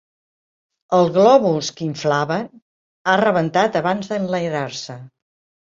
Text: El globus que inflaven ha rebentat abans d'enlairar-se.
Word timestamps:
El 0.99 1.11
globus 1.17 1.69
que 1.81 1.85
inflaven 1.89 2.49
ha 3.13 3.19
rebentat 3.25 3.81
abans 3.83 4.13
d'enlairar-se. 4.15 4.99